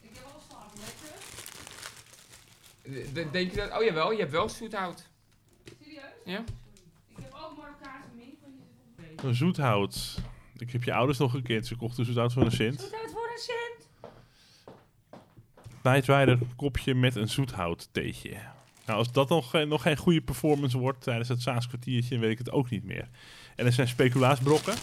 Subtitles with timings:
[0.00, 0.68] Ik heb al staan,
[3.12, 3.32] lekker.
[3.32, 3.78] Denk je dat?
[3.78, 5.06] Oh jawel, je hebt wel zoethout.
[5.82, 6.02] Serieus?
[6.24, 6.38] Ja?
[7.08, 10.18] Ik heb ook Marokkaanse mint, want die zit op Een zoethout.
[10.56, 11.66] Ik heb je ouders nog gekend.
[11.66, 12.80] Ze kochten zoethout voor een cent.
[12.80, 13.88] Zoethout voor een cent.
[15.82, 18.30] Night Rider kopje met een zoethout theetje.
[18.86, 22.30] Nou, als dat nog, geen- nog geen goede performance wordt tijdens het Saans kwartiertje, weet
[22.30, 23.08] ik het ook niet meer.
[23.56, 24.74] En er zijn speculaasbrokken.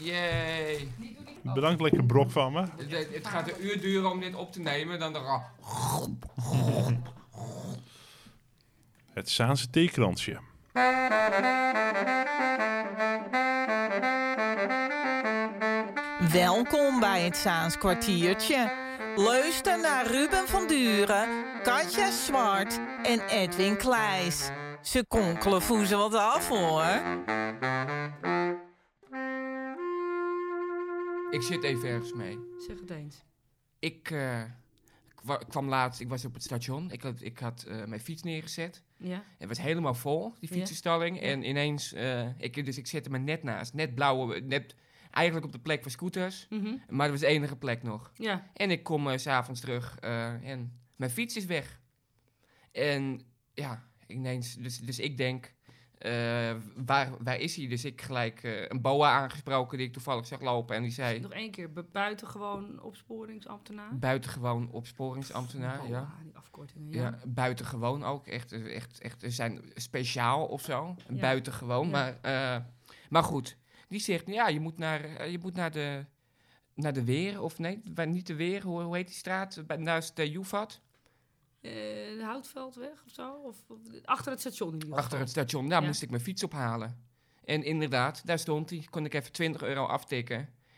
[0.00, 0.88] Yay.
[1.42, 2.60] Bedankt, lekker brok van me.
[2.60, 4.98] Het, het gaat een uur duren om dit op te nemen.
[4.98, 5.40] Dan de
[9.12, 10.38] Het Saanse theekransje.
[16.32, 18.72] Welkom bij het Saans kwartiertje.
[19.16, 21.28] Luister naar Ruben van Duren,
[21.62, 24.50] Katja Zwart en Edwin Kleijs.
[24.82, 27.02] Ze konkelen voezen wat af hoor.
[31.30, 32.38] Ik zit even ergens mee.
[32.66, 33.24] Zeg het eens.
[33.78, 34.42] Ik eh,
[35.14, 36.90] kwa- kwam laatst, ik was op het station.
[36.90, 38.82] Ik had, ik had eh, mijn fiets neergezet.
[38.96, 39.24] Ja.
[39.38, 40.56] Het was helemaal vol, die Ja.
[40.56, 41.20] fietsenstalling.
[41.20, 43.74] En ineens, eh, ik, dus ik zette me net naast.
[43.74, 44.74] Net blauwe, net
[45.10, 46.46] eigenlijk op de plek voor scooters.
[46.50, 46.76] Mhm.
[46.88, 48.10] Maar dat was de enige plek nog.
[48.14, 48.50] Ja.
[48.54, 49.98] En ik kom s s'avonds terug
[50.42, 51.80] en mijn fiets is weg.
[52.72, 53.20] En
[53.54, 55.54] ja, ineens, dus, dus ik denk,
[55.98, 56.54] eh,
[56.86, 57.66] waar, waar is hij?
[57.68, 60.76] Dus ik gelijk eh, een boa aangesproken die ik toevallig zag lopen.
[60.76, 63.98] En die zei, Nog één keer, bu- buitengewoon opsporingsambtenaar.
[63.98, 65.88] buitengewoon opsporingsambtenaar.
[65.88, 65.98] Ja.
[66.00, 67.02] ah, die afkortingen, ja.
[67.02, 68.26] Ja, buitengewoon ook.
[68.26, 70.94] Echt, echt, echt ze zijn speciaal of zo.
[71.08, 71.20] Ja.
[71.20, 71.84] Buitengewoon.
[71.88, 71.90] Ja.
[71.92, 72.18] Maar,
[72.56, 72.62] eh,
[73.08, 73.56] maar goed,
[73.88, 76.04] die zegt, ja, je moet naar, je moet naar de,
[76.74, 77.42] naar de Weer.
[77.42, 79.62] Of nee, niet de Weer, hoe, hoe heet die straat?
[79.66, 80.80] Bij, naast de Joefat.
[81.60, 83.32] Eh, de Houtveldweg of zo?
[83.32, 85.04] Of, of- achter het station in ieder geval.
[85.04, 85.68] Achter het station.
[85.68, 85.86] Daar Ja.
[85.86, 87.06] moest ik mijn fiets ophalen.
[87.44, 88.86] En inderdaad, daar stond hij.
[88.90, 90.36] Kon ik even 20 euro aftikken.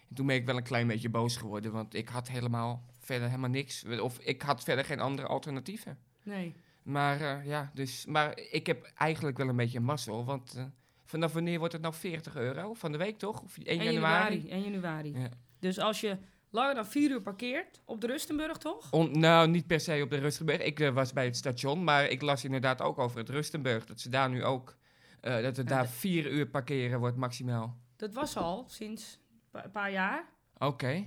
[0.09, 1.73] En toen ben ik wel een klein beetje boos geworden.
[1.73, 3.85] Want ik had helemaal verder helemaal niks.
[4.01, 5.99] Of ik had verder geen andere alternatieven.
[6.23, 6.55] Nee.
[6.83, 10.25] Maar eh, ja, dus, maar ik heb eigenlijk wel een beetje mazzel.
[10.25, 10.65] Want eh,
[11.05, 12.75] vanaf wanneer wordt het nou 40 euro?
[12.75, 13.43] Van de week toch?
[13.43, 14.35] Of 1 1 januari?
[14.37, 14.51] januari.
[14.65, 15.13] 1 januari.
[15.19, 15.29] Ja.
[15.59, 16.17] Dus als je
[16.51, 18.93] langer dan 4 uur parkeert op de Rustenburg, toch?
[18.93, 20.61] On- nou, niet per se op de Rustenburg.
[20.63, 23.87] Ik eh, was bij het station, maar ik las inderdaad ook over het Rustenburg.
[23.87, 24.77] Dat ze daar nu ook,
[25.21, 27.77] eh, dat het daar 4 uur parkeren wordt maximaal.
[27.97, 29.19] Dat was al sinds
[29.51, 30.25] pa- een paar jaar.
[30.59, 31.05] Oké.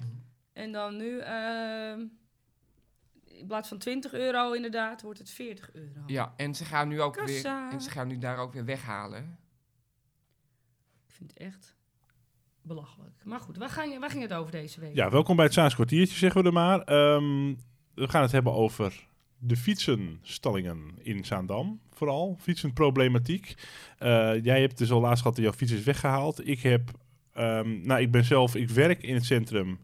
[0.54, 2.00] En dan nu, ehm,
[3.26, 6.02] in plaats van 20 euro inderdaad, wordt het 40 euro.
[6.06, 9.38] Ja, en ze gaan nu ook weer, en ze gaan nu daar ook weer weghalen.
[11.08, 11.76] Ik vind het echt
[12.64, 13.22] belachelijk.
[13.24, 14.96] Maar goed, waar, gaan, waar ging het over deze week?
[14.96, 16.82] Ja, welkom bij het Saans kwartiertje, zeggen we er maar.
[16.82, 17.54] Ehm,
[17.94, 19.08] we gaan het hebben over
[19.38, 22.38] de fietsenstallingen in Zaandam, vooral.
[22.42, 23.56] Fietsenproblematiek.
[23.98, 26.48] Eh, jij hebt dus al laatst gehad dat jouw fiets is weggehaald.
[26.48, 26.92] Ik heb,
[27.34, 29.80] ehm, nou, ik ben zelf, ik werk in het centrum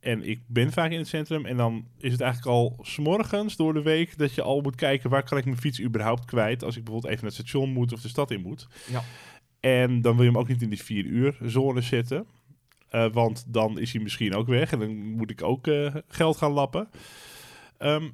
[0.00, 1.46] en ik ben vaak in het centrum.
[1.46, 5.10] En dan is het eigenlijk al smorgens door de week dat je al moet kijken
[5.10, 6.64] waar kan ik mijn fiets überhaupt kwijt.
[6.64, 8.68] Als ik bijvoorbeeld even naar het station moet of de stad in moet.
[8.90, 9.02] Ja.
[9.60, 12.26] En dan wil je hem ook niet in die vier uur zone zetten.
[12.90, 16.36] Eh, want dan is hij misschien ook weg en dan moet ik ook eh, geld
[16.36, 16.88] gaan lappen.
[17.78, 18.10] Ehm,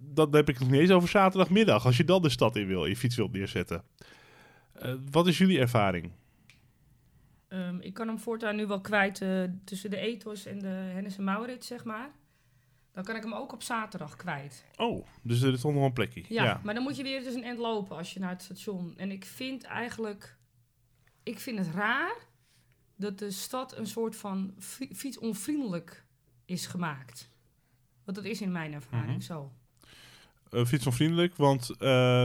[0.00, 1.86] dat heb ik nog niet eens over zaterdagmiddag.
[1.86, 3.82] Als je dan de stad in wil, je fiets wilt neerzetten.
[4.72, 6.12] Eh, wat is jullie ervaring?
[7.48, 9.24] Ehm, ik kan hem voortaan nu wel kwijt
[9.64, 12.10] tussen de Ethos en de Hennis en Maurits, zeg maar.
[12.92, 14.64] Dan kan ik hem ook op zaterdag kwijt.
[14.76, 16.24] Oh, dus er stond nog een plekje.
[16.28, 18.94] Ja, maar dan moet je weer dus een end lopen als je naar het station.
[18.96, 20.36] En ik vind eigenlijk...
[21.26, 22.16] Ik vind het raar
[22.96, 26.04] dat de stad een soort van fi- fietsonvriendelijk
[26.44, 27.30] is gemaakt.
[28.04, 29.20] Want dat is in mijn ervaring Mhm.
[29.20, 29.52] zo.
[30.50, 32.24] Eh, fietsonvriendelijk, want eh,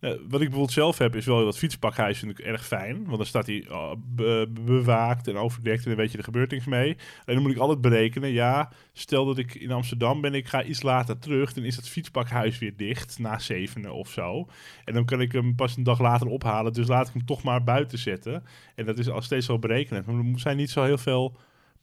[0.00, 3.04] eh, wat ik bijvoorbeeld zelf heb, is wel dat fietspakhuis vind ik erg fijn.
[3.04, 6.50] Want dan staat hij eh, be- bewaakt en overdekt en dan weet je, er gebeurt
[6.50, 6.96] niks mee.
[7.24, 10.64] En dan moet ik altijd berekenen, ja, stel dat ik in Amsterdam ben, ik ga
[10.64, 14.48] iets later terug, dan is dat fietspakhuis weer dicht, na zevenen of zo.
[14.84, 17.42] En dan kan ik hem pas een dag later ophalen, dus laat ik hem toch
[17.42, 18.44] maar buiten zetten.
[18.74, 20.02] En dat is al steeds wel berekenen.
[20.06, 21.36] Maar er zijn niet zo heel veel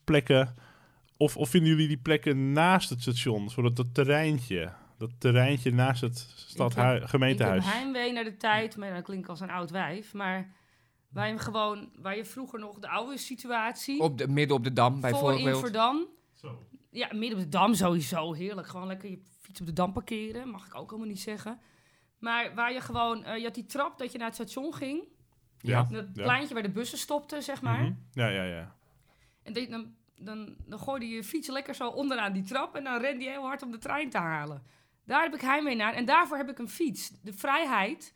[0.04, 0.54] plekken,
[1.16, 4.72] of, of vinden jullie die plekken naast het station, zodat dat terreintje...
[5.00, 7.64] Dat terreintje naast het stadhui- Ik heb gemeentehuis.
[7.72, 10.12] heimwee naar de tijd, maar dat klinkt als een oud wijf.
[10.14, 10.52] Maar
[11.08, 14.00] waar je gewoon, waar je vroeger nog de oude situatie...
[14.00, 15.54] Op de, midden op de Dam voor bijvoorbeeld.
[15.54, 16.06] Inverdam.
[16.90, 18.32] Ja, midden op de Dam sowieso.
[18.32, 18.66] Heerlijk.
[18.68, 20.48] Gewoon lekker je fiets op de Dam parkeren.
[20.48, 21.60] Mag ik ook helemaal niet zeggen.
[22.18, 23.24] Maar waar je gewoon...
[23.24, 25.02] eh, je had die trap dat je naar het station ging.
[25.58, 25.82] Ja.
[25.82, 26.22] Dat ja.
[26.22, 27.82] pleintje waar de bussen stopten, zeg maar.
[27.82, 27.92] Mhm.
[28.12, 28.74] Ja, ja, ja.
[29.42, 32.74] En dan, dan, dan gooide je je fiets lekker zo onderaan die trap.
[32.76, 34.62] En dan rende je heel hard om de trein te halen.
[35.04, 35.94] Daar heb ik heimwee naar.
[35.94, 37.10] En daarvoor heb ik een fiets.
[37.22, 38.14] De vrijheid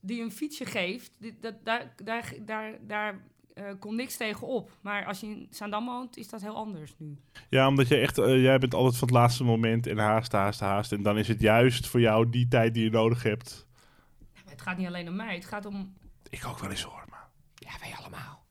[0.00, 3.20] die een fietsje geeft, dat, daar, daar, daar, daar
[3.54, 4.70] eh kon niks tegenop.
[4.80, 7.18] Maar als je in Zaandam woont, is dat heel anders nu.
[7.48, 10.60] Ja, omdat je echt, eh, jij bent altijd van het laatste moment en haast, haast,
[10.60, 10.92] haast.
[10.92, 13.66] En dan is het juist voor jou die tijd die je nodig hebt.
[14.34, 15.94] Maar het gaat niet alleen om mij, het gaat om...
[16.30, 17.28] Ik ook wel eens hoor, maar.
[17.54, 18.44] Ja, wij allemaal.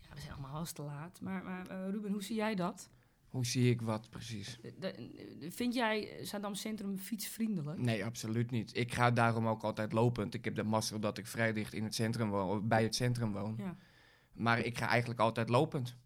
[0.00, 1.20] Ja, we zijn allemaal wel te laat.
[1.20, 2.90] Maar, maar eh, Ruben, hoe zie jij dat?
[3.36, 4.58] Hoe zie ik wat precies?
[4.62, 7.78] De- de- vind jij Zaandam Centrum fietsvriendelijk?
[7.78, 8.76] Nee, absoluut niet.
[8.76, 10.34] Ik ga daarom ook altijd lopend.
[10.34, 13.32] Ik heb de mazzel dat ik vrij dicht in het centrum woon, bij het centrum
[13.32, 13.54] woon.
[13.58, 13.76] Ja.
[14.32, 15.96] Maar ik ga eigenlijk altijd lopend.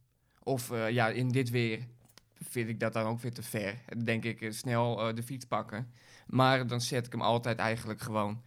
[0.42, 1.86] Of eh, ja, in dit weer
[2.34, 3.74] vind ik dat dan ook weer te ver.
[3.86, 5.90] Dan denk ik eh, snel eh, de fiets pakken.
[6.26, 8.42] Maar dan zet ik hem altijd eigenlijk gewoon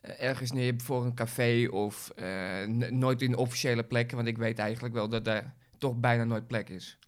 [0.00, 4.16] eh, ergens neer voor een café of eh, nooit in officiële plekken.
[4.16, 6.98] Want ik weet eigenlijk wel dat daar toch bijna nooit plek is.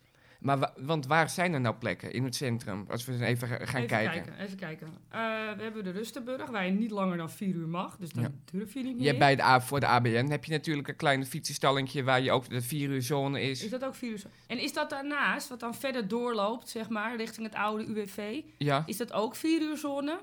[0.44, 2.84] Maar wa- want waar zijn er nou plekken in het centrum?
[2.88, 4.38] Als we even ga- gaan even kijken.
[4.38, 4.86] Even kijken.
[5.08, 5.20] Eh,
[5.56, 7.96] we hebben de Rustenburg, waar je niet langer dan vier uur mag.
[7.96, 8.30] Dus dan Ja.
[8.52, 9.00] durf je niet meer.
[9.02, 12.20] Je hebt bij de A, voor de ABN heb je natuurlijk een klein fietsenstallingje waar
[12.20, 13.64] je ook de vier uur zone is.
[13.64, 14.18] Is dat ook vier uur?
[14.18, 18.40] zo- En is dat daarnaast, wat dan verder doorloopt, zeg maar, richting het oude UWV,
[18.58, 18.82] Ja.
[18.86, 20.20] is dat ook vier uur zone?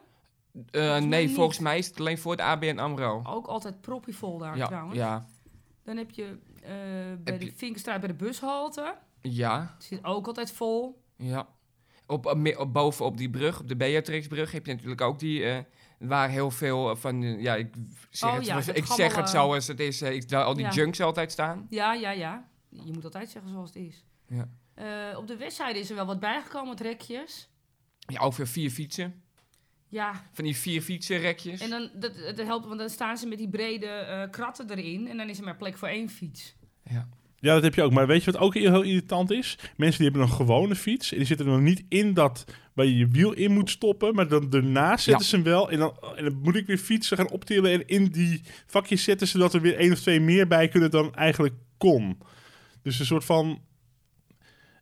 [0.71, 1.35] Eh, nee, niet.
[1.35, 3.21] volgens mij is het alleen voor de ABN AMRO.
[3.25, 4.97] Ook altijd proppievol daar ja, trouwens.
[4.97, 5.25] ja,
[5.83, 8.95] Dan heb je eh, bij Heb de je- Vinkenstraat bij de bushalte.
[9.21, 11.03] Ja, Het zit ook altijd vol.
[11.15, 11.47] ja.
[12.07, 15.43] Op, op, boven op die brug, op de Beatrixbrug, heb je natuurlijk ook die...
[15.45, 15.59] eh,
[15.99, 17.23] waar heel veel eh, van...
[17.23, 17.73] eh, ja, ik
[18.09, 20.01] zeg, Oh het, ja, zoals- ik zeg het zoals het is.
[20.01, 20.71] eh, ik, daar al die Ja.
[20.71, 21.65] junks altijd staan.
[21.69, 22.49] Ja, ja, ja.
[22.69, 24.03] Je moet altijd zeggen zoals het is.
[24.27, 24.49] Ja.
[24.73, 27.49] Eh, op de westzijde is er wel wat bijgekomen, met rekjes.
[27.99, 29.23] Ja, ook weer vier fietsen.
[29.87, 31.61] Ja, Van die vier fietsenrekjes.
[31.61, 35.07] en dan, dat, dat helpt, want dan staan ze met die brede eh, kratten erin.
[35.07, 36.55] En dan is er maar plek voor één fiets.
[36.83, 37.09] Ja.
[37.41, 37.91] Ja, dat heb je ook.
[37.91, 39.57] Maar weet je wat ook heel irritant is?
[39.77, 41.11] Mensen die hebben een gewone fiets.
[41.11, 44.15] En die zitten er nog niet in dat waar je je wiel in moet stoppen.
[44.15, 45.29] Maar dan daarnaast zetten Ja.
[45.29, 45.71] ze hem wel.
[45.71, 47.71] En dan, en dan moet ik weer fietsen gaan optillen.
[47.71, 51.15] En in die vakjes zetten zodat er weer één of twee meer bij kunnen dan
[51.15, 52.17] eigenlijk kon.
[52.83, 53.61] Dus een soort van.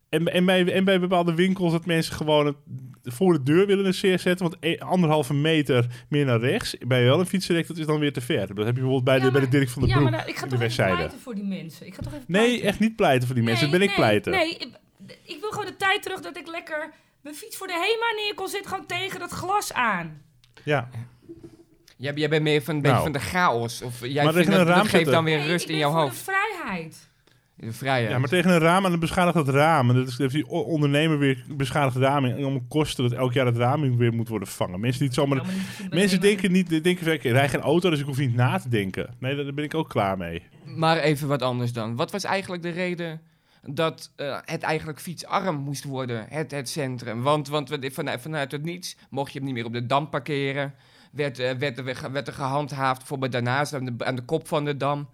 [0.09, 2.55] En, en, bij, en bij bepaalde winkels dat mensen gewoon het
[3.03, 4.37] voor de deur willen neerzetten.
[4.49, 6.75] Want e- anderhalve meter meer naar rechts.
[6.87, 8.47] Bij wel een fietsenrek, dat is dan weer te ver.
[8.47, 10.19] Dat heb je bijvoorbeeld bij, Ja, de, bij de Dirk van der ja, Broek maar
[10.19, 10.95] daar- ik ga toch de even westzijde.
[10.95, 11.85] pleiten voor die mensen.
[11.85, 13.69] Ik ga toch even Nee, echt niet pleiten voor die mensen.
[13.69, 14.31] Nee, dat ben ik nee, pleiten.
[14.31, 14.67] Nee, ik,
[15.23, 16.91] ik wil gewoon de tijd terug dat ik lekker
[17.21, 18.69] mijn fiets voor de HEMA neer kon zitten.
[18.71, 20.21] Gewoon tegen dat glas aan.
[20.63, 20.89] Ja.
[21.97, 23.11] Jij, jij bent meer van, een beetje Nou.
[23.11, 23.81] van de chaos.
[23.81, 25.91] Of jij Maar vindt dat, een dat geeft dan weer Nee, rust ik in jouw
[25.91, 26.25] hoofd.
[26.25, 27.08] de vrijheid.
[27.61, 28.09] Vrijheid.
[28.11, 29.89] ja, maar tegen een raam en dan beschadigt dat raam.
[29.89, 32.25] En dat is- heeft die ondernemer weer beschadigd raam.
[32.25, 34.79] En om kosten dat elk jaar het raam weer moet worden vervangen.
[34.79, 35.45] Mensen die het zomaar...
[35.89, 38.69] Mensen denken niet, denken van, ik rij geen auto, dus ik hoef niet na te
[38.69, 39.15] denken.
[39.19, 40.43] Nee, daar ben ik ook klaar mee.
[40.65, 41.95] Maar even wat anders dan.
[41.95, 43.21] Wat was eigenlijk de reden
[43.65, 47.21] dat eh, het eigenlijk fietsarm moest worden, het, het centrum?
[47.21, 50.09] Want, want we- vanuit, vanuit het niets mocht je hem niet meer op de dam
[50.09, 50.73] parkeren.
[51.11, 54.65] Werd, eh, werd, er, werd er gehandhaafd, bijvoorbeeld daarnaast aan de, aan de kop van
[54.65, 55.09] de dam,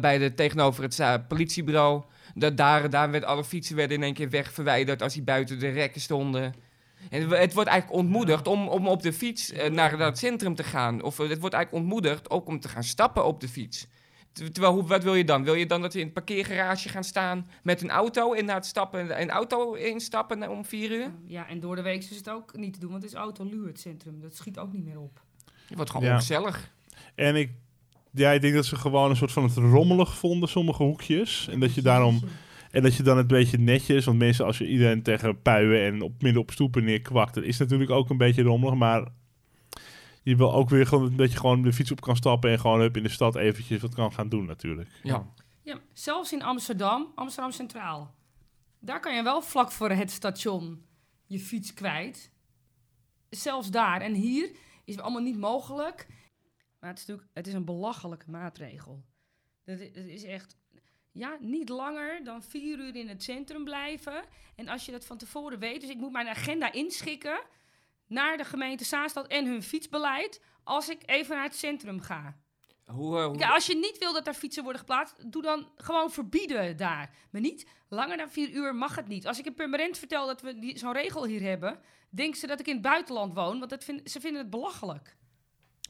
[0.00, 2.02] bij de, tegenover het eh, politiebureau.
[2.34, 5.68] Dat daar, daar werd alle fietsen werden in één keer wegverwijderd als die buiten de
[5.68, 6.54] rekken stonden.
[7.10, 10.54] En het, het wordt eigenlijk ontmoedigd om, om op de fiets eh, naar, het centrum
[10.54, 11.02] te gaan.
[11.02, 13.86] Of eh, het wordt eigenlijk ontmoedigd ook om te gaan stappen op de fiets.
[14.32, 15.44] Ter- Terwijl, hoe, wat wil je dan?
[15.44, 18.54] Wil je dan dat we in het parkeergarage gaan staan met een auto en na
[18.54, 21.10] het stappen een auto instappen om vier uur?
[21.26, 23.66] Ja, en door de week is het ook niet te doen, want het is autoluur
[23.66, 24.20] het centrum.
[24.20, 25.20] Dat schiet ook niet meer op.
[25.66, 26.12] Het wordt gewoon Ja.
[26.14, 26.70] ongezellig.
[27.14, 27.50] En ik,
[28.18, 31.48] ja, ik denk dat ze gewoon een soort van het rommelig vonden, sommige hoekjes.
[31.48, 32.20] En dat je daarom...
[32.70, 36.02] En dat je dan een beetje netjes, want mensen als je iedereen tegen puien en
[36.02, 39.08] op, midden op stoepen neerkwakt, dat is natuurlijk ook een beetje rommelig, maar
[40.22, 42.80] je wil ook weer gewoon een beetje gewoon de fiets op kan stappen en gewoon
[42.80, 44.88] hup in de stad eventjes wat kan gaan doen natuurlijk.
[45.02, 45.26] Ja.
[45.66, 48.14] Ja, zelfs in Amsterdam, Amsterdam Centraal.
[48.80, 50.82] Daar kan je wel vlak voor het station
[51.26, 52.30] je fiets kwijt.
[53.30, 54.00] Zelfs daar.
[54.00, 54.50] En hier
[54.84, 56.06] is het allemaal niet mogelijk.
[56.86, 59.04] Maar het is natuurlijk het is een belachelijke maatregel.
[59.64, 60.56] Dat is, het is echt
[61.12, 64.24] ja, niet langer dan vier uur in het centrum blijven.
[64.56, 67.40] En als je dat van tevoren weet, dus ik moet mijn agenda inschikken
[68.06, 72.36] naar de gemeente Zaanstad en hun fietsbeleid als ik even naar het centrum ga.
[72.84, 75.68] Hoe, eh, hoe- Ja, als je niet wil dat daar fietsen worden geplaatst, doe dan
[75.76, 77.14] gewoon verbieden daar.
[77.30, 79.26] Maar niet langer dan vier uur mag het niet.
[79.26, 82.60] Als ik een permanent vertel dat we die- zo'n regel hier hebben, denken ze dat
[82.60, 85.16] ik in het buitenland woon, want dat vind, ze vinden het belachelijk.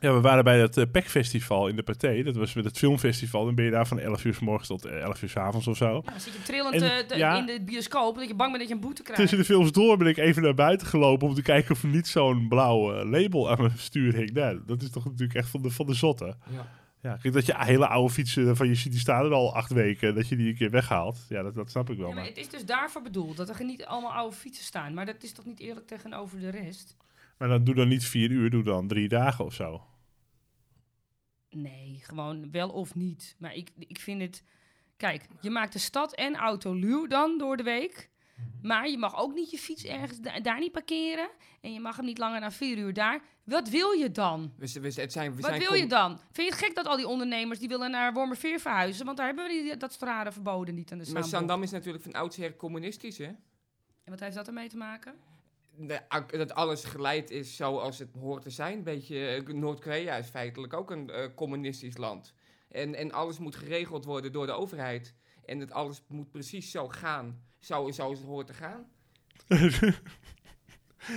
[0.00, 2.23] Ja, we waren bij het uh, PEC-festival in de Pathé.
[2.23, 3.45] Dat was met het filmfestival.
[3.45, 5.67] Dan ben je daar van 11 uur s morgens tot eh, 11 uur s avonds
[5.67, 5.95] of zo.
[6.05, 7.38] Ja, dan zit je trillend En, eh, te- ja.
[7.38, 9.21] in de bioscoop, dat je bang bent dat je een boete krijgt.
[9.21, 11.88] Tussen de films door ben ik even naar buiten gelopen om te kijken of er
[11.88, 14.33] niet zo'n blauw eh, label aan mijn stuur hing.
[14.33, 16.37] Nou, dat is toch natuurlijk echt van de, van de zotte.
[16.50, 16.75] ja.
[17.03, 19.73] Ja, kijk, dat je hele oude fietsen van je ziet, die staan er al acht
[19.73, 21.19] weken, dat je die een keer weghaalt.
[21.29, 22.09] Ja, dat, dat snap ik wel.
[22.09, 24.95] Ja, maar maar, het is dus daarvoor bedoeld, dat er niet allemaal oude fietsen staan.
[24.95, 26.97] Maar dat is toch niet eerlijk tegenover de rest?
[27.38, 29.83] Maar dan doe dan niet vier uur, doe dan drie dagen of zo.
[31.50, 33.37] Nee, gewoon wel of niet.
[33.38, 34.43] Maar ik, ik vind het...
[34.97, 38.11] Kijk, je maakt de stad en autoluw dan door de week.
[38.62, 41.28] Maar je mag ook niet je fiets ergens da- daar niet parkeren.
[41.61, 43.23] En je mag hem niet langer dan vier uur daar.
[43.45, 44.52] Wat wil je dan?
[44.59, 44.71] Het
[45.12, 46.19] zijn, we Wat zijn wil je dan?
[46.19, 49.05] Vind je het gek dat al die ondernemers die willen naar Wormerveer verhuizen?
[49.05, 51.31] Want daar hebben we die, dat strade verboden niet aan de Maar Zaanbocht.
[51.31, 53.25] Zandam is natuurlijk van oudsher communistisch, hè?
[54.05, 55.14] En wat heeft dat ermee te maken?
[56.26, 58.76] Dat alles geleid is zoals het hoort te zijn.
[58.76, 62.35] Een beetje, eh, Noord-Korea is feitelijk ook een eh, communistisch land.
[62.71, 65.14] En, en alles moet geregeld worden door de overheid.
[65.45, 68.85] En het alles moet precies zo gaan, zo, zoals het hoort te gaan.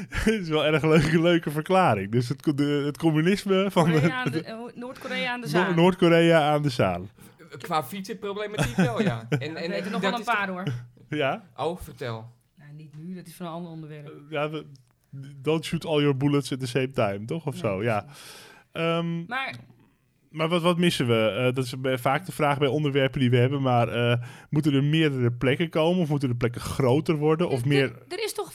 [0.10, 2.12] Het is wel een erg leuke, leuke verklaring.
[2.12, 5.76] Dus het, de- het communisme van eh, Noord-Korea aan de Zaan.
[5.76, 7.10] Noord-Korea aan de Zaan.
[7.52, 9.26] Eh, Qua fietsenproblematiek wel, ja.
[9.30, 10.64] En, en, weet er nog dat wel een paar hoor.
[11.10, 11.50] Ja?
[11.56, 12.32] Oh, vertel.
[12.80, 14.12] Niet nu, dat is van een ander onderwerp.
[14.30, 14.66] ja we-
[15.42, 17.48] don't shoot all your bullets at the same time, toch?
[17.48, 18.06] Of zo, ja.
[18.72, 19.56] Ehm, Maar
[20.30, 21.28] maar wat, wat missen we?
[21.30, 23.62] Eh, dat is bij- vaak de vraag bij onderwerpen die we hebben.
[23.62, 26.02] Maar eh, moeten er meerdere plekken komen?
[26.02, 27.50] Of moeten de plekken groter worden?
[27.50, 27.96] Of er- meer...
[28.08, 28.52] Er, is toch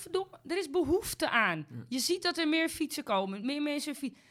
[0.46, 1.66] er is behoefte aan.
[1.88, 4.22] Je ziet dat er meer fietsen komen, meer mensen fietsen.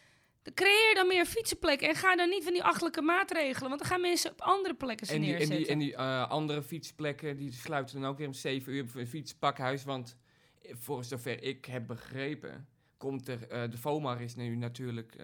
[0.53, 4.01] Creëer dan meer fietsenplekken en ga dan niet van die achtelijke maatregelen, want dan gaan
[4.01, 7.51] mensen op andere plekken ze En die, en die, en die eh, andere fietsplekken die
[7.51, 9.83] sluiten dan ook weer om 7 uur voor een fietspakhuis.
[9.83, 10.17] Want
[10.61, 13.47] eh, voor zover ik heb begrepen, komt er.
[13.47, 15.15] eh, de FOMAR is nu natuurlijk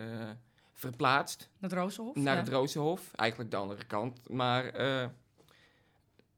[0.74, 2.16] verplaatst Dat Rozenhof?
[2.16, 2.40] naar ja.
[2.40, 3.12] het Rozenhof.
[3.16, 4.30] Eigenlijk de andere kant.
[4.30, 4.72] Maar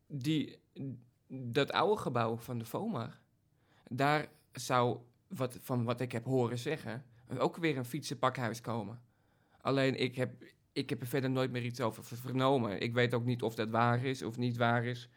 [0.07, 0.59] die,
[1.27, 3.19] dat oude gebouw van de FOMAR,
[3.89, 4.97] daar zou,
[5.27, 7.05] wat, van wat ik heb horen zeggen,
[7.39, 9.01] ook weer een fietsenpakhuis komen.
[9.61, 12.81] Alleen ik heb, ik heb er verder nooit meer iets over ver- vernomen.
[12.81, 15.09] Ik weet ook niet of dat waar is of niet waar is.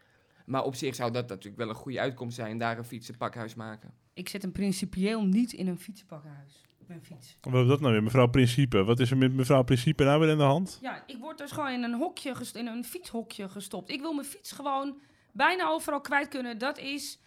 [0.46, 3.94] Maar op zich zou dat natuurlijk wel een goede uitkomst zijn, daar een fietsenpakhuis maken.
[4.14, 6.62] Ik zet hem principieel niet in een fietsenpakhuis.
[6.86, 7.38] Mijn fiets.
[7.40, 8.84] Wat is dat nou weer, mevrouw Principe?
[8.84, 10.78] Wat is er met mevrouw Principe nou weer in de hand?
[10.82, 13.90] Ja, ik word dus gewoon in een hokje, gest- in een fietshokje gestopt.
[13.90, 15.00] Ik wil mijn fiets gewoon
[15.32, 16.58] bijna overal kwijt kunnen.
[16.58, 17.18] Dat is,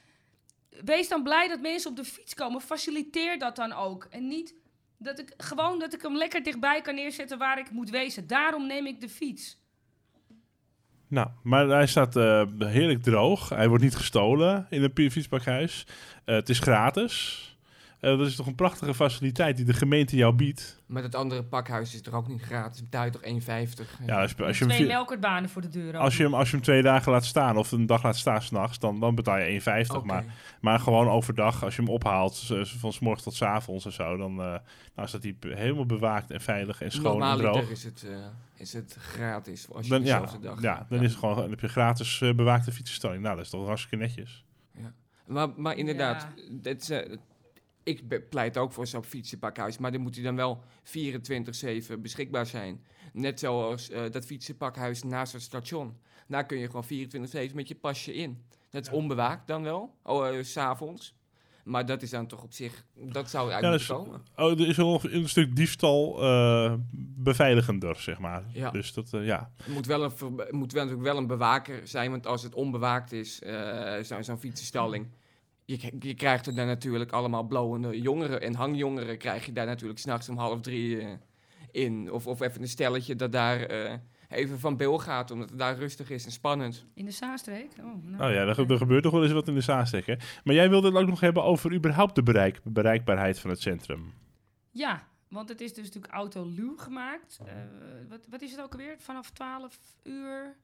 [0.85, 2.61] wees dan blij dat mensen op de fiets komen.
[2.61, 4.03] Faciliteer dat dan ook.
[4.09, 4.55] En niet
[4.97, 8.27] dat ik gewoon dat ik hem lekker dichtbij kan neerzetten waar ik moet wezen.
[8.27, 9.65] Daarom neem ik de fiets.
[11.07, 13.49] Nou, maar hij staat eh, heerlijk droog.
[13.49, 15.87] Hij wordt niet gestolen in een fietspakhuis.
[16.25, 17.45] Eh, het is gratis.
[17.99, 20.81] Eh, dat is toch een prachtige faciliteit die de gemeente jou biedt.
[20.85, 22.81] Maar dat andere pakhuis is toch ook niet gratis?
[22.81, 24.05] Betaal je toch 1,50?
[24.05, 25.95] Ja, als, als, je hem, Twee melkertbanen voor de deur.
[25.95, 26.01] ook.
[26.01, 28.41] als, je hem, als je hem twee dagen laat staan of een dag laat staan
[28.41, 29.95] s'nachts, dan, dan betaal je 1,50.
[29.95, 30.05] Oké.
[30.05, 30.25] Maar,
[30.61, 34.17] maar gewoon overdag, als je hem ophaalt, van s morgens tot s avonds en zo,
[34.17, 34.55] dan eh,
[34.95, 37.69] nou staat hij be- helemaal bewaakt en veilig en schoon en Normaliter droog.
[37.69, 38.17] is het, eh,
[38.55, 41.59] is het gratis als je Dan, ja, dag ja, dan, Is het gewoon, dan heb
[41.59, 43.23] je gratis bewaakte fietsenstalling.
[43.23, 44.45] Nou, dat is toch hartstikke netjes.
[45.25, 46.27] Maar, maar inderdaad,
[46.63, 46.69] Ja.
[46.89, 47.17] eh,
[47.87, 52.83] ik pleit ook voor zo'n fietsenpakhuis, maar dan moet hij dan wel 24-7 beschikbaar zijn.
[53.13, 55.97] Net zoals eh, dat fietsenpakhuis naast het station.
[56.27, 58.43] Daar kun je gewoon 24-7 met je pasje in.
[58.69, 61.15] Dat is onbewaakt dan wel, oh, eh, s s'avonds.
[61.63, 64.21] Maar dat is dan toch op zich, dat zou Ja, dus- komen.
[64.35, 66.73] Oh, er is wel nog een stuk diefstal eh,
[67.15, 68.43] beveiligender, zeg maar.
[68.53, 68.71] Ja.
[68.71, 69.51] Dus dat, ja.
[69.65, 70.11] Er moet wel, een,
[70.51, 74.37] moet wel natuurlijk wel een bewaker zijn, want als het onbewaakt is, eh, zo- zo'n
[74.39, 75.07] fietsenstalling,
[75.67, 79.99] je, je krijgt er dan natuurlijk allemaal blowende jongeren en hangjongeren krijg je daar natuurlijk
[79.99, 81.11] s'nachts om half drie eh,
[81.71, 82.11] in.
[82.11, 83.93] Of, of even een stelletje dat daar eh,
[84.29, 86.85] even van bil gaat, omdat het daar rustig is en spannend.
[86.93, 87.71] In de Zaanstreek?
[87.79, 88.23] Oh, nou.
[88.23, 90.15] Oh ja, er, ge- er gebeurt toch wel eens wat in de Zaanstreek, hè?
[90.43, 94.13] Maar jij wilde het ook nog hebben over überhaupt de bereik, bereikbaarheid van het centrum.
[94.71, 97.39] Ja, want het is dus natuurlijk autoluw gemaakt.
[97.45, 97.53] Eh,
[98.09, 98.95] wat, wat is het ook alweer?
[98.99, 100.55] Vanaf 12 uur?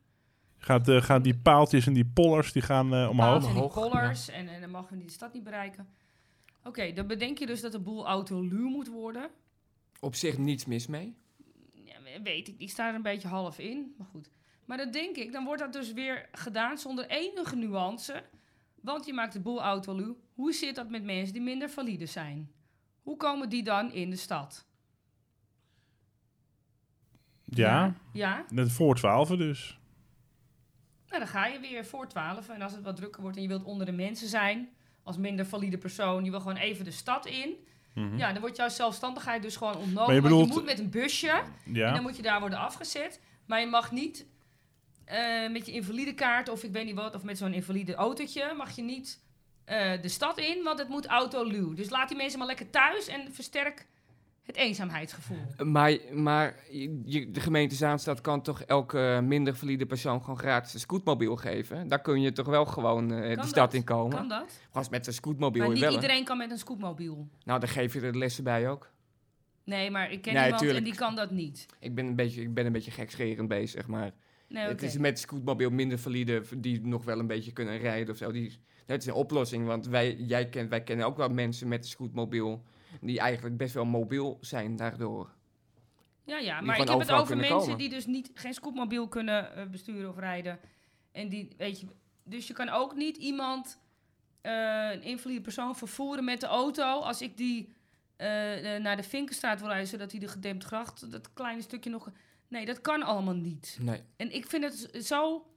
[0.64, 3.16] Gaat, eh, gaan die paaltjes en die pollers die gaan eh, omhoog?
[3.30, 5.88] Paals en die Omhoog, collars en, en dan mogen we die stad niet bereiken.
[6.64, 9.30] Oké, dan bedenk je dus dat de boel autoluw moet worden.
[10.00, 11.16] Op zich niets mis mee.
[11.74, 14.30] Ja, we- weet ik, ik sta er een beetje half in, maar goed.
[14.66, 18.24] Maar dan denk ik, dan wordt dat dus weer gedaan zonder enige nuance.
[18.82, 20.18] Want je maakt de boel autoluw.
[20.34, 22.52] Hoe zit dat met mensen die minder valide zijn?
[23.02, 24.66] Hoe komen die dan in de stad?
[27.44, 28.46] Ja, Ja?
[28.50, 29.80] net voor 12 dus.
[31.14, 32.50] Nou, dan ga je weer voor 12.
[32.50, 34.70] En als het wat drukker wordt en je wilt onder de mensen zijn,
[35.04, 37.56] als minder valide persoon, je wil gewoon even de stad in.
[37.94, 38.18] Mhm.
[38.18, 40.22] Ja, dan wordt jouw zelfstandigheid dus gewoon ontnomen.
[40.22, 41.30] Maar je moet met een busje
[41.66, 41.94] en Ja.
[41.94, 43.20] dan moet je daar worden afgezet.
[43.46, 44.26] Maar je mag niet
[45.06, 48.54] eh, met je invalide kaart of ik weet niet wat, of met zo'n invalide autootje,
[48.58, 49.22] mag je niet
[49.66, 51.74] eh, de stad in, want het moet autoluw.
[51.74, 53.86] Dus laat die mensen maar lekker thuis en versterk
[54.44, 55.38] het eenzaamheidsgevoel.
[55.64, 56.56] Maar, maar
[57.06, 61.88] je- de gemeente Zaanstad kan toch elke minder valide persoon gewoon gratis een scootmobiel geven?
[61.88, 64.18] Daar kun je toch wel gewoon eh, de stad in komen?
[64.18, 64.60] Kan dat?
[64.72, 67.28] Als met een scootmobiel Maar niet iedereen kan met een scootmobiel.
[67.44, 68.92] Nou, dan geef je er de lessen bij ook.
[69.66, 70.86] Nee, maar ik ken Nee, iemand tuurlijk.
[70.86, 71.66] en die kan dat niet.
[71.80, 74.12] Ik ben een beetje, ik ben een beetje gekscherend bezig, maar...
[74.48, 78.18] Nee, Het is met scootmobiel minder valide die nog wel een beetje kunnen rijden of
[78.18, 78.32] zo.
[78.32, 81.84] Die, dat is een oplossing, want wij, jij kent, wij kennen ook wel mensen met
[81.84, 82.64] een scootmobiel
[83.02, 85.34] die eigenlijk best wel mobiel zijn daardoor.
[86.26, 87.78] Ja, ja, maar ik heb het over mensen komen.
[87.78, 90.60] die dus niet, geen scootmobiel kunnen eh, besturen of rijden.
[91.12, 91.88] En die, weet je,
[92.24, 93.80] dus je kan ook niet iemand,
[94.42, 97.00] eh, een invalide persoon, vervoeren met de auto.
[97.00, 97.74] Als ik die
[98.16, 98.28] eh,
[98.80, 102.12] naar de Vinkenstraat wil rijden, zodat hij de gedempt gracht, dat kleine stukje nog...
[102.48, 103.78] Nee, dat kan allemaal niet.
[103.82, 104.02] Nee.
[104.18, 105.48] En ik vind het zo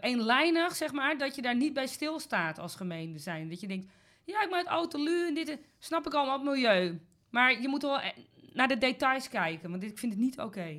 [0.00, 3.48] eenlijnig, zeg maar, dat je daar niet bij stilstaat als gemeente zijn.
[3.48, 3.92] Dat je denkt,
[4.24, 7.00] ja, ik maak autolu en dit, en- snap ik allemaal, het milieu.
[7.30, 8.10] Maar je moet wel eh,
[8.52, 10.76] naar de details kijken, want ik vind het niet oké.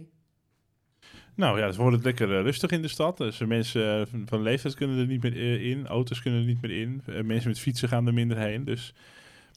[1.35, 3.17] Nou ja, het wordt lekker eh, rustig in de stad.
[3.17, 5.87] Dus eh, mensen eh, van- leeftijd kunnen er niet meer eh, in.
[5.87, 7.01] Auto's kunnen er niet meer in.
[7.05, 8.63] Eh, mensen met fietsen gaan er minder heen.
[8.65, 8.93] Dus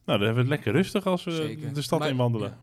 [0.04, 1.68] nou, dan hebben we het lekker rustig als we Zeker.
[1.68, 2.48] Eh, de stad Maar- in wandelen.
[2.50, 2.60] ja.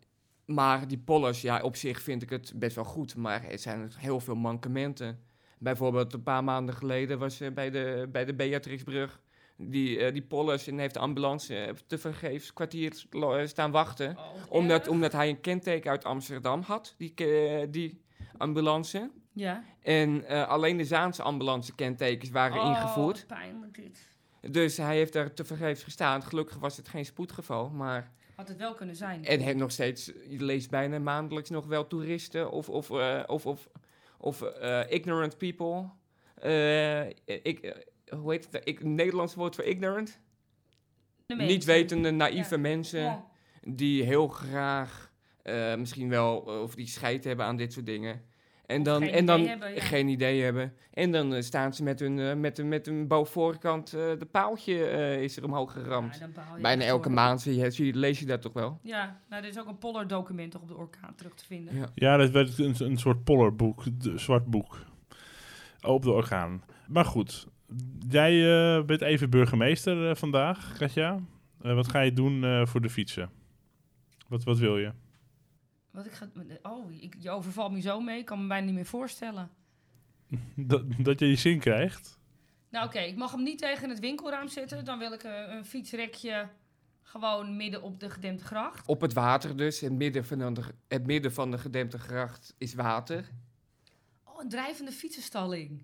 [0.53, 3.15] Maar die pollers, ja, op zich vind ik het best wel goed.
[3.15, 5.20] Maar er zijn heel veel mankementen.
[5.60, 9.22] Bijvoorbeeld een paar maanden geleden was eh, bij de, bij de Beatrixbrug...
[9.57, 14.17] Die, eh, die pollers en heeft de ambulance eh, te vergeefs kwartier eh, staan wachten.
[14.50, 17.13] Omdat, omdat hij een kenteken uit Amsterdam had, die,
[17.69, 18.01] die
[18.38, 19.12] ambulance.
[19.31, 19.63] Ja.
[19.81, 23.27] En alleen de Zaanse ambulance kentekens waren Oh, ingevoerd.
[23.27, 24.12] pijnlijk dit.
[24.51, 26.24] Dus hij heeft daar te vergeefs gestaan.
[26.24, 28.12] Gelukkig was het geen spoedgeval, maar...
[28.36, 29.25] Had het wel kunnen zijn.
[29.25, 32.91] En heeft nog steeds, je leest bijna maandelijks nog wel toeristen of, of,
[33.27, 33.69] of, of,
[34.17, 34.41] of
[34.89, 35.89] ignorant people.
[36.43, 37.86] Eh, ik,
[38.22, 38.62] hoe heet het?
[38.67, 40.20] Ik, Nederlands woord voor ignorant?
[41.27, 42.62] Niet wetende, naïeve Ja.
[42.62, 43.25] mensen Ja.
[43.62, 48.22] die heel graag eh, misschien wel, eh, of die scheid hebben aan dit soort dingen.
[48.65, 49.82] En dan, geen en dan idee hebben, ja.
[49.82, 50.74] geen idee hebben.
[50.93, 54.86] En dan eh, staan ze met hun, met, hun- met hun bovenvoorkant, eh de paaltje
[54.86, 56.17] eh, is er omhoog geramd.
[56.17, 56.29] Ja,
[56.62, 58.79] Bijna elke maand zie je, zie je- lees je dat toch wel?
[58.84, 61.75] Ja, nou, er is ook een Poller-document toch op de orkaan terug te vinden.
[61.75, 61.86] Ja.
[61.96, 64.77] Ja, dat werd een, een soort pollerboek, een zwart boek.
[65.82, 66.63] Op de orgaan.
[66.88, 67.48] Maar goed,
[68.10, 68.34] jij
[68.77, 71.20] eh, bent even burgemeester eh, vandaag, Katja.
[71.63, 73.30] Eh, wat ga je doen eh, voor de fietsen?
[74.27, 74.92] Wat, wat wil je?
[75.92, 76.29] Wat ik ga...
[76.62, 78.20] Oh, ik, je overvalt me zo mee.
[78.20, 79.50] Ik kan me bijna niet meer voorstellen.
[80.55, 82.20] Dat, dat je je zin krijgt?
[82.70, 84.86] Nou oké, ik mag hem niet tegen het winkelraam zetten.
[84.86, 86.50] Dan wil ik een fietsrekje
[87.01, 88.88] gewoon midden op de gedempte gracht.
[88.88, 89.79] Op het water dus.
[89.79, 93.29] Het midden van de, het midden van de gedempte gracht is water.
[94.24, 95.83] Oh, een drijvende fietsenstalling.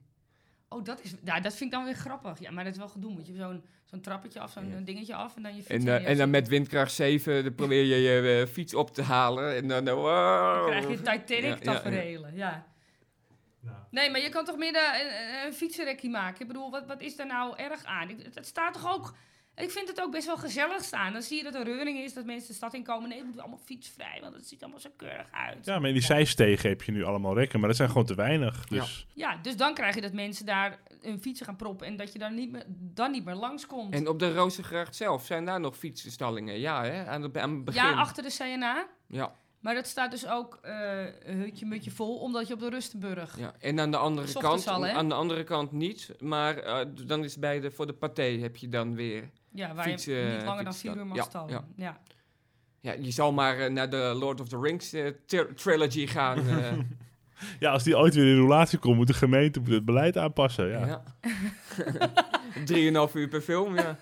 [0.69, 1.13] Oh, dat is...
[1.23, 2.39] Ja, dat vind ik dan weer grappig.
[2.39, 3.11] Ja, maar dat is wel gedoe.
[3.11, 4.79] Moet je zo'n zo'n trappetje af, zo'n Ja.
[4.79, 6.29] dingetje af en dan je fiets En, eh, en dan zetten.
[6.29, 9.55] met windkracht 7 dan probeer je je eh, fiets op te halen.
[9.55, 9.87] En dan...
[9.87, 10.71] eh, wow.
[10.71, 11.73] Dan krijg je Titanic Ja, ja, ja.
[11.73, 12.67] tafereelen, ja.
[13.91, 15.53] Nee, maar je kan toch midden een, een
[16.09, 16.41] maken?
[16.41, 18.09] Ik bedoel, wat, wat is daar nou erg aan?
[18.09, 19.13] Ik- Het staat toch ook...
[19.59, 21.13] Ik vind het ook best wel gezellig staan.
[21.13, 23.09] Dan zie je dat er reuring is, dat mensen de stad inkomen.
[23.09, 25.65] Nee, het moet allemaal fietsvrij, want het ziet allemaal zo keurig uit.
[25.65, 28.15] Ja, maar in die zijstegen heb je nu allemaal rekken, maar dat zijn gewoon te
[28.15, 28.65] weinig.
[28.67, 32.13] Dus Ja, dus dan krijg je dat mensen daar hun fietsen gaan proppen en dat
[32.13, 33.93] je dan niet meer, dan niet meer langskomt.
[33.93, 36.59] En op de Rozengracht zelf zijn daar nog fietsenstallingen.
[36.59, 37.05] Ja, hè?
[37.05, 37.81] Aan, het- aan het begin.
[37.81, 38.87] ja, achter de CNA.
[39.07, 43.37] Ja, Maar dat staat dus ook eh hutje mutje vol, omdat je op de Rustenburg...
[43.39, 43.53] ja.
[43.59, 46.15] En aan de andere kant, al, aan de andere kant niet.
[46.19, 49.29] Maar eh, dan is bij de, voor de paté heb je dan weer...
[49.51, 51.51] Ja, waar Fietsen- je niet langer dan vier uur mag ja, stallen.
[51.51, 51.65] ja.
[51.75, 51.99] Ja.
[52.81, 54.89] Ja, je zal maar eh, naar de Lord of the Rings
[55.25, 56.37] tri- trilogy gaan.
[56.49, 56.71] eh.
[57.59, 60.67] ja, als die ooit weer in relatie komt, moet de gemeente moet het beleid aanpassen.
[60.67, 60.85] Ja.
[60.85, 61.03] ja.
[62.65, 63.97] Drieënhalf uur per film, ja.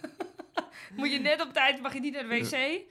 [0.95, 2.81] Moet je net op tijd, mag je niet naar de wc.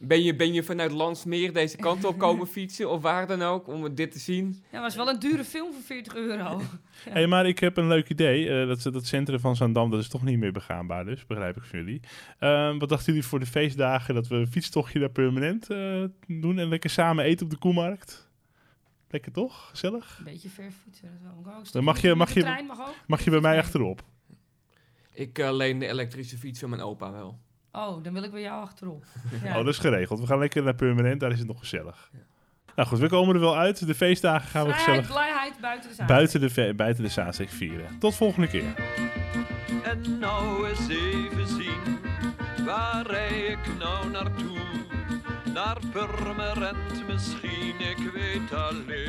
[0.00, 3.68] Ben je, ben je vanuit Landsmeer deze kant op komen fietsen of waar dan ook
[3.68, 4.62] om dit te zien?
[4.72, 6.60] Ja, was wel een dure film voor 40 euro.
[7.08, 8.48] Hey, maar ik heb een leuk idee.
[8.60, 11.62] Eh, dat, dat centrum van Zaandam, dat is toch niet meer begaanbaar, dus begrijp ik
[11.62, 12.00] van jullie.
[12.38, 16.58] Ehm, wat dachten jullie voor de feestdagen dat we een fietstochtje daar permanent eh, doen
[16.58, 18.30] en lekker samen eten op de Koemarkt?
[19.10, 19.68] Lekker toch?
[19.70, 20.16] Gezellig?
[20.18, 21.08] Een beetje ver fietsen.
[21.22, 21.54] Dat wel.
[21.54, 22.94] Ook een Dan mag je- mag de je- trein mag ook.
[23.06, 24.02] Mag je bij mij achterop?
[25.12, 27.38] Ik eh, leen de elektrische fiets van mijn opa wel.
[27.76, 29.04] Oh, dan wil ik bij jou achterop.
[29.44, 29.50] Ja.
[29.50, 30.20] Oh, dat is geregeld.
[30.20, 32.10] We gaan lekker naar permanent, daar is het nog gezellig.
[32.76, 33.86] Nou goed, we komen er wel uit.
[33.86, 36.06] De feestdagen gaan we gezellig blijheid buiten de zaal.
[36.06, 37.98] buiten de, buiten de vieren.
[37.98, 38.74] Tot volgende keer.
[39.84, 41.98] En nou eens even zien,
[42.64, 44.58] waar rij ik nou naartoe?
[45.54, 49.03] Naar Purmerend misschien, ik weet alleen.